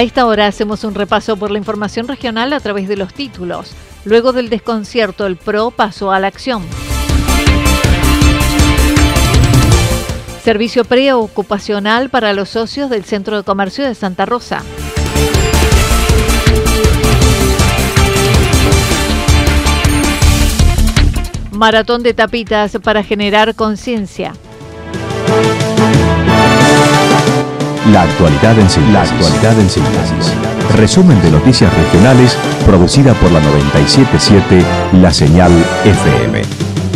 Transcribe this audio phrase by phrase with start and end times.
[0.00, 3.72] A esta hora hacemos un repaso por la información regional a través de los títulos.
[4.06, 6.62] Luego del desconcierto, el PRO pasó a la acción.
[10.42, 14.62] Servicio preocupacional para los socios del Centro de Comercio de Santa Rosa.
[21.52, 24.32] Maratón de tapitas para generar conciencia.
[27.86, 28.92] La actualidad en síntesis.
[28.92, 30.34] La actualidad en síntesis.
[30.76, 34.62] Resumen de noticias regionales producida por la 977
[35.00, 35.50] La Señal
[35.84, 36.42] FM.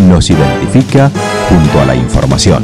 [0.07, 1.11] Nos identifica
[1.49, 2.63] junto a la información.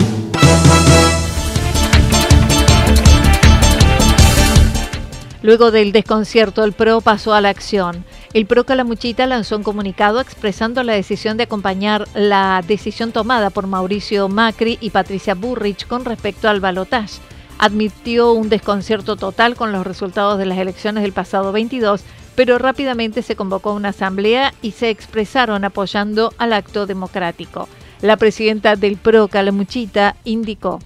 [5.41, 8.05] Luego del desconcierto, el PRO pasó a la acción.
[8.35, 13.67] El PRO Calamuchita lanzó un comunicado expresando la decisión de acompañar la decisión tomada por
[13.67, 17.30] Mauricio Macri y Patricia Burrich con respecto al balotaje.
[17.63, 22.03] Admitió un desconcierto total con los resultados de las elecciones del pasado 22,
[22.35, 27.69] pero rápidamente se convocó una asamblea y se expresaron apoyando al acto democrático.
[28.01, 30.81] La presidenta del PRO Calamuchita indicó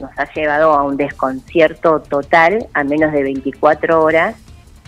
[0.00, 4.34] nos ha llevado a un desconcierto total a menos de 24 horas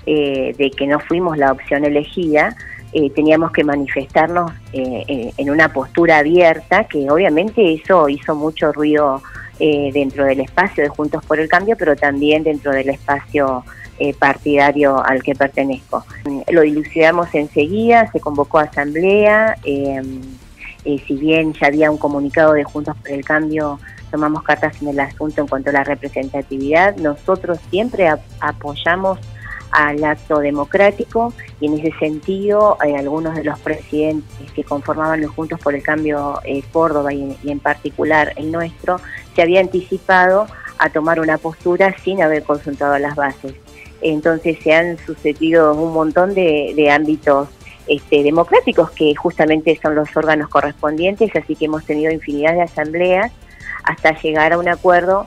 [0.06, 2.56] eh, de que no fuimos la opción elegida.
[2.92, 9.22] Eh, teníamos que manifestarnos eh, en una postura abierta, que obviamente eso hizo mucho ruido
[9.58, 13.64] dentro del espacio de Juntos por el Cambio, pero también dentro del espacio
[14.18, 16.04] partidario al que pertenezco.
[16.50, 22.96] Lo dilucidamos enseguida, se convocó a asamblea, si bien ya había un comunicado de Juntos
[22.96, 23.78] por el Cambio
[24.14, 26.94] tomamos cartas en el asunto en cuanto a la representatividad.
[26.98, 29.18] Nosotros siempre apoyamos
[29.72, 35.32] al acto democrático y en ese sentido eh, algunos de los presidentes que conformaban los
[35.32, 39.00] Juntos por el Cambio eh, Córdoba y, en particular el nuestro
[39.34, 40.46] se había anticipado
[40.78, 43.54] a tomar una postura sin haber consultado las bases.
[44.00, 47.48] Entonces se han sucedido un montón de, ámbitos
[47.86, 53.32] este, democráticos que justamente son los órganos correspondientes, así que hemos tenido infinidad de asambleas
[53.82, 55.26] hasta llegar a un acuerdo.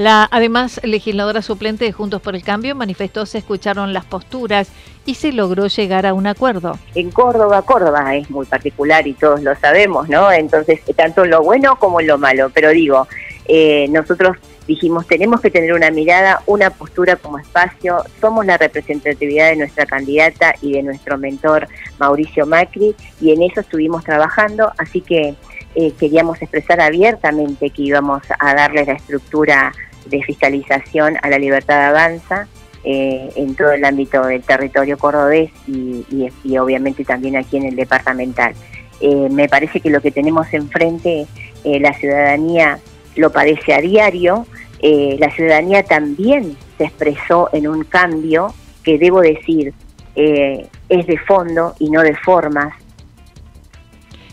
[0.00, 4.70] La además legisladora suplente de Juntos por el Cambio manifestó se escucharon las posturas
[5.04, 6.78] y se logró llegar a un acuerdo.
[6.94, 10.32] En Córdoba, Córdoba es muy particular y todos lo sabemos, ¿no?
[10.32, 13.06] Entonces, tanto lo bueno como lo malo, pero digo,
[13.44, 19.50] eh, nosotros dijimos tenemos que tener una mirada, una postura como espacio, somos la representatividad
[19.50, 21.68] de nuestra candidata y de nuestro mentor
[21.98, 25.34] Mauricio Macri y en eso estuvimos trabajando, así que
[25.74, 29.72] eh, queríamos expresar abiertamente que íbamos a darle la estructura
[30.06, 32.46] de fiscalización a la libertad avanza
[32.84, 38.54] eh, en todo el ámbito del territorio cordobés y, obviamente también aquí en el departamental.
[39.00, 41.26] Eh, me parece que lo que tenemos enfrente,
[41.64, 42.78] la ciudadanía
[43.16, 44.46] lo padece a diario,
[44.82, 49.74] la ciudadanía también se expresó en un cambio que debo decir
[50.14, 52.72] es de fondo y no de formas,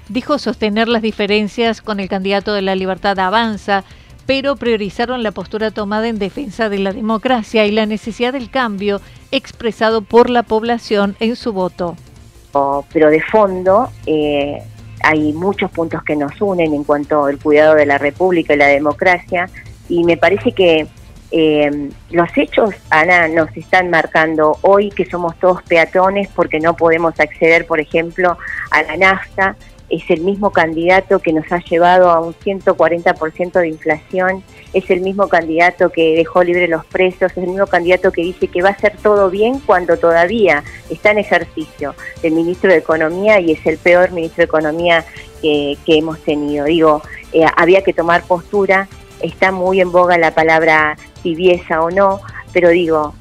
[0.10, 3.84] Dijo sostener las diferencias con el candidato de la libertad Avanza,
[4.28, 9.02] pero priorizaron la postura tomada en defensa de la democracia y la necesidad del cambio
[9.32, 11.96] expresado por la población en su voto.
[12.92, 14.58] Pero de fondo eh,
[15.02, 18.68] hay muchos puntos que nos unen en cuanto al cuidado de la República y la
[18.68, 19.50] democracia
[19.88, 20.88] y me parece que
[21.32, 27.20] eh, los hechos, Ana, nos están marcando hoy que somos todos peatones porque no podemos
[27.20, 28.38] acceder, por ejemplo,
[28.72, 29.56] a la nafta
[29.90, 34.44] es el mismo candidato que nos ha llevado a un 140% de inflación,
[34.74, 38.48] es el mismo candidato que dejó libre los precios, es el mismo candidato que dice
[38.48, 43.40] que va a ser todo bien cuando todavía está en ejercicio del ministro de Economía
[43.40, 45.06] y es el peor ministro de Economía
[45.42, 46.66] que, hemos tenido.
[46.66, 47.02] Digo,
[47.32, 48.88] eh, había que tomar postura,
[49.22, 52.20] está muy en boga la palabra tibieza o no,
[52.52, 53.14] pero digo,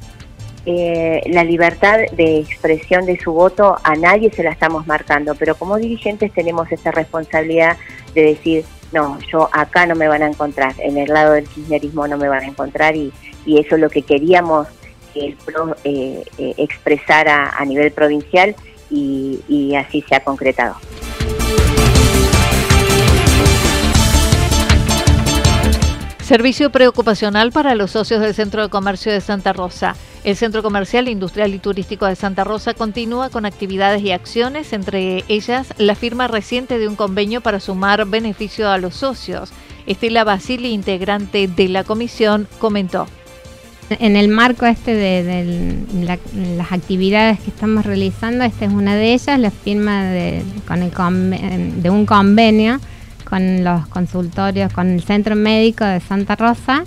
[0.69, 5.55] eh, la libertad de expresión de su voto a nadie se la estamos marcando, pero
[5.55, 7.77] como dirigentes tenemos esa responsabilidad
[8.15, 12.09] de decir, no, yo acá no me van a encontrar, en el lado del kirchnerismo
[12.09, 13.13] no me van a encontrar y,
[13.47, 14.67] eso es lo que queríamos
[15.15, 18.57] que el PRO eh, eh, expresara a nivel provincial
[18.91, 20.75] y así se ha concretado.
[26.27, 29.95] Servicio preocupacional para los socios del Centro de Comercio de Santa Rosa.
[30.27, 35.23] El Centro Comercial, Industrial y Turístico de Santa Rosa continúa con actividades y acciones, entre
[35.29, 39.53] ellas la firma reciente de un convenio para sumar beneficio a los socios.
[39.87, 43.07] Estela Basili, integrante de la comisión, comentó.
[43.89, 45.77] En el marco este de,
[46.57, 50.43] las actividades que estamos realizando, esta es una de ellas, la firma de
[51.89, 52.81] un convenio
[53.31, 56.83] con los consultorios, con el Centro Médico de Santa Rosa,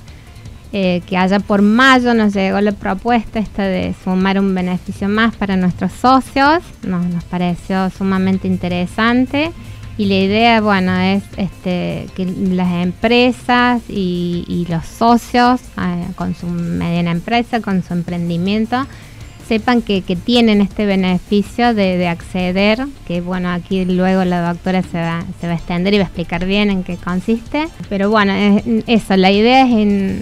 [0.71, 5.36] eh, que allá por mayo nos llegó la propuesta esta de sumar un beneficio más
[5.36, 9.51] para nuestros socios, nos, pareció sumamente interesante
[9.98, 16.45] y la idea, bueno, es este, que las empresas y, los socios eh, con su
[16.45, 18.86] mediana empresa, con su emprendimiento,
[19.50, 25.25] sepan que, tienen este beneficio de, acceder, que bueno, aquí luego la doctora se va,
[25.42, 27.68] se va a extender y va a explicar bien en qué consiste.
[27.89, 28.31] Pero bueno,
[28.86, 30.21] eso, la idea es, en,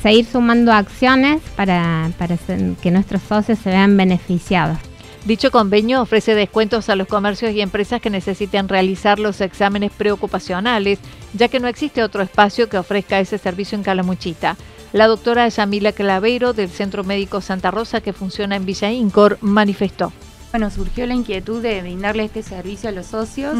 [0.00, 2.36] seguir sumando acciones para, para
[2.82, 4.78] que nuestros socios se vean beneficiados.
[5.24, 10.98] Dicho convenio ofrece descuentos a los comercios y empresas que necesiten realizar los exámenes preocupacionales,
[11.32, 14.56] ya que no existe otro espacio que ofrezca ese servicio en Calamuchita.
[14.92, 20.12] La doctora Yamila Clavero del Centro Médico Santa Rosa, que funciona en Villa Incor, manifestó.
[20.52, 23.56] Bueno, surgió la inquietud de brindarle este servicio a los socios.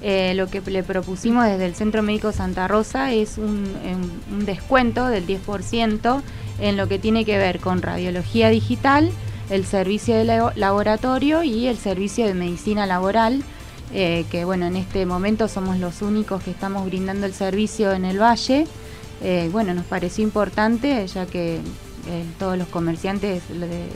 [0.00, 3.66] Eh, lo que le propusimos desde el Centro Médico Santa Rosa es un,
[4.46, 6.22] descuento del 10%
[6.60, 9.10] en lo que tiene que ver con radiología digital,
[9.50, 13.42] el servicio de laboratorio y el servicio de medicina laboral.
[13.92, 18.04] Eh, que bueno, en este momento somos los únicos que estamos brindando el servicio en
[18.04, 18.68] el Valle.
[19.20, 21.60] Eh, bueno, nos pareció importante ya que
[22.08, 23.42] eh, todos los comerciantes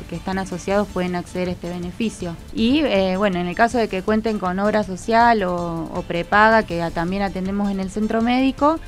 [0.09, 2.37] que están asociados pueden acceder a este beneficio.
[2.55, 6.83] Y eh, bueno, en el caso de que cuenten con obra social o, prepaga, que
[6.93, 8.81] también atendemos en el centro médico,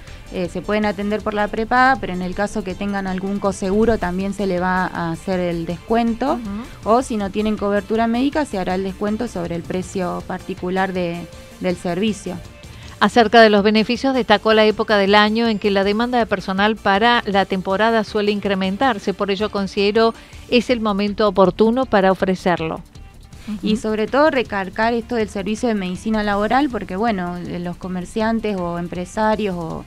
[0.50, 4.32] se pueden atender por la prepaga, pero en el caso que tengan algún coseguro también
[4.32, 6.40] se le va a hacer el descuento.
[6.84, 11.76] O si no tienen cobertura médica, se hará el descuento sobre el precio particular del
[11.76, 12.36] servicio.
[13.02, 16.76] Acerca de los beneficios, destacó la época del año en que la demanda de personal
[16.76, 20.14] para la temporada suele incrementarse, por ello considero
[20.50, 22.80] es el momento oportuno para ofrecerlo.
[23.60, 28.78] Y sobre todo recargar esto del servicio de medicina laboral, porque bueno, los comerciantes o
[28.78, 29.84] empresarios o,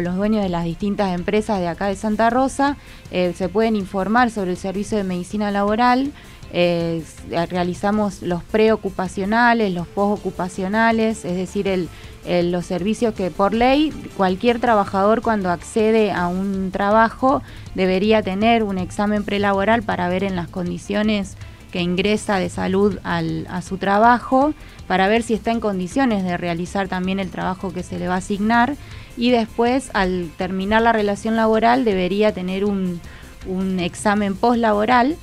[0.00, 2.76] los dueños de las distintas empresas de acá de Santa Rosa
[3.10, 6.12] eh, se pueden informar sobre el servicio de medicina laboral.
[6.54, 7.02] Eh,
[7.50, 11.88] realizamos los preocupacionales, los postocupacionales, es decir, el,
[12.24, 17.42] los servicios que por ley cualquier trabajador cuando accede a un trabajo
[17.74, 21.36] debería tener un examen prelaboral para ver en las condiciones
[21.72, 24.52] que ingresa de salud a su trabajo,
[24.86, 28.14] para ver si está en condiciones de realizar también el trabajo que se le va
[28.14, 28.76] a asignar.
[29.16, 33.00] Y después al terminar la relación laboral debería tener un,
[33.46, 35.16] un examen postlaboral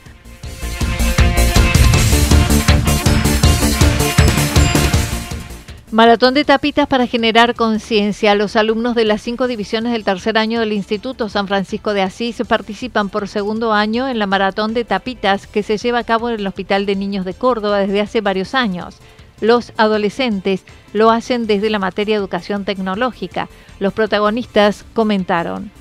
[5.92, 8.36] Maratón de tapitas para generar conciencia.
[8.36, 12.44] Los alumnos de las cinco divisiones del tercer año del Instituto San Francisco de Asís
[12.48, 16.40] participan por segundo año en la Maratón de tapitas que se lleva a cabo en
[16.40, 18.98] el Hospital de Niños de Córdoba desde hace varios años.
[19.42, 23.50] Los adolescentes lo hacen desde la materia educación tecnológica.
[23.80, 25.72] Los protagonistas comentaron.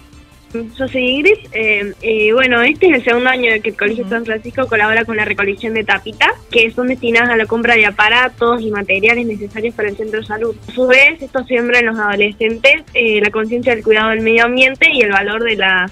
[0.52, 1.38] Yo soy Ingrid.
[1.52, 5.05] Eh, y bueno, este es el segundo año de que el Colegio San Francisco colabora
[5.05, 9.26] con la recolección de tapitas, que son destinadas a la compra de aparatos y materiales
[9.26, 10.57] necesarios para el centro de salud.
[10.69, 14.45] A su vez, esto siembra en los adolescentes eh, la conciencia del cuidado del medio
[14.45, 15.90] ambiente y el valor de la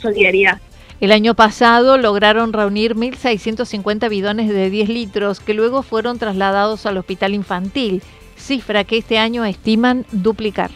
[0.00, 0.60] solidaridad.
[1.00, 6.98] El año pasado lograron reunir 1.650 bidones de 10 litros que luego fueron trasladados al
[6.98, 8.02] hospital infantil,
[8.36, 10.70] cifra que este año estiman duplicar.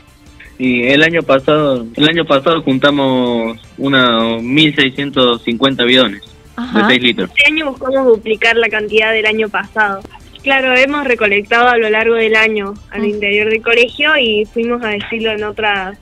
[0.59, 6.23] Y el año pasado, el año pasado juntamos unos 1.650 bidones
[6.57, 7.31] de 6 litros.
[7.37, 10.01] Este año buscamos duplicar la cantidad del año pasado.
[10.43, 13.07] Claro, hemos recolectado a lo largo del año al mm.
[13.07, 15.99] interior del colegio y fuimos a decirlo en otras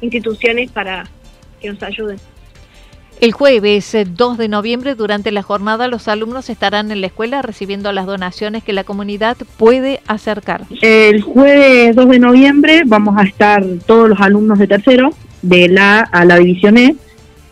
[0.00, 1.08] instituciones para
[1.60, 2.18] que nos ayuden.
[3.20, 7.40] El jueves 2 eh, de noviembre, durante la jornada, los alumnos estarán en la escuela
[7.40, 10.64] recibiendo las donaciones que la comunidad puede acercar.
[10.82, 16.00] El jueves 2 de noviembre vamos a estar todos los alumnos de tercero, de la
[16.00, 16.94] a la división E,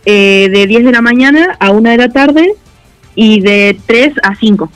[0.05, 2.55] eh, de 10 de la mañana a 1 de la tarde
[3.15, 4.71] y de 3 a 5.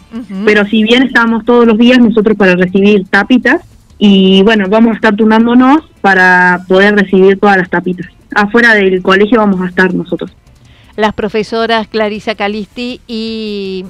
[0.46, 3.60] Pero si bien estamos todos los días nosotros para recibir tapitas,
[3.98, 8.06] y bueno, vamos a estar turnándonos para poder recibir todas las tapitas.
[8.34, 10.30] Afuera del colegio vamos a estar nosotros.
[10.98, 13.84] Las profesoras Clarisa Calisti y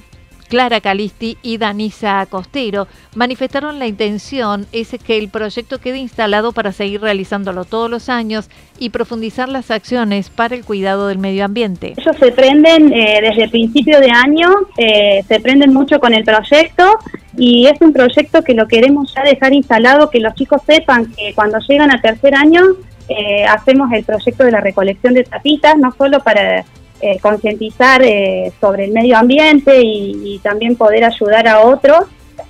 [0.50, 6.71] Clara Calisti y Danisa Costero manifestaron la intención es que el proyecto quede instalado para
[6.71, 11.95] seguir realizándolo todos los años y profundizar las acciones para el cuidado del medio ambiente.
[11.97, 16.25] Ellos se prenden eh, desde el principio de año, eh, se prenden mucho con el
[16.25, 16.99] proyecto
[17.38, 21.33] y es un proyecto que lo queremos ya dejar instalado, que los chicos sepan que
[21.35, 22.61] cuando llegan a tercer año
[23.09, 26.67] eh, hacemos el proyecto de la recolección de tapitas, no solo para
[27.00, 32.07] eh, concientizar eh, sobre el medio ambiente y, también poder ayudar a otros,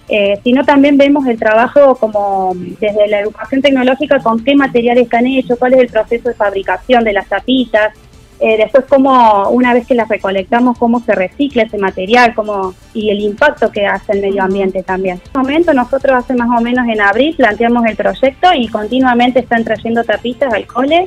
[0.08, 5.26] eh, sino también vemos el trabajo como desde la educación tecnológica con qué materiales están
[5.26, 7.92] hechos, cuál es el proceso de fabricación de las tapitas,
[8.40, 13.20] después cómo una vez que las recolectamos, cómo se recicla ese material cómo, y el
[13.20, 15.16] impacto que hace el medio ambiente también.
[15.16, 19.40] En este momento nosotros hace más o menos en abril planteamos el proyecto y continuamente
[19.40, 21.06] están trayendo tapitas al cole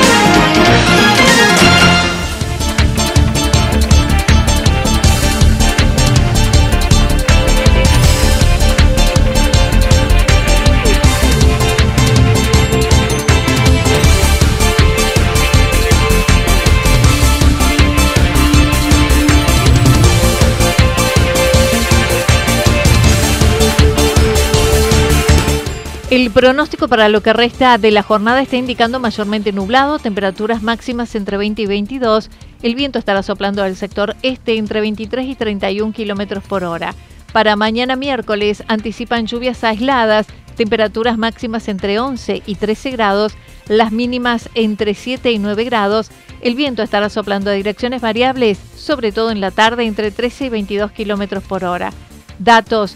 [26.21, 31.15] El pronóstico para lo que resta de la jornada está indicando mayormente nublado, temperaturas máximas
[31.15, 32.29] entre 20 y 22.
[32.61, 36.93] El viento estará soplando al sector este entre 23 y 31 kilómetros por hora.
[37.33, 43.33] Para mañana miércoles anticipan lluvias aisladas, temperaturas máximas entre 11 y 13 grados,
[43.67, 46.11] las mínimas entre 7 y 9 grados.
[46.41, 50.49] El viento estará soplando a direcciones variables, sobre todo en la tarde entre 13 y
[50.49, 51.91] 22 kilómetros por hora.
[52.37, 52.95] Datos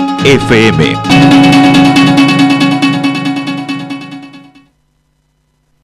[0.23, 2.00] FM.